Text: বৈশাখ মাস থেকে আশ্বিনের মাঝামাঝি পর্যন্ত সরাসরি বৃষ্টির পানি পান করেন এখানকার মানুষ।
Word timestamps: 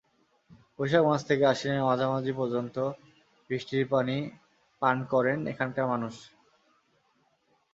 বৈশাখ 0.75 1.03
মাস 1.05 1.21
থেকে 1.29 1.43
আশ্বিনের 1.47 1.87
মাঝামাঝি 1.89 2.33
পর্যন্ত 2.39 2.75
সরাসরি 2.79 3.49
বৃষ্টির 3.49 3.85
পানি 3.93 4.17
পান 4.81 4.97
করেন 5.11 5.37
এখানকার 5.47 5.85
মানুষ। 5.87 6.15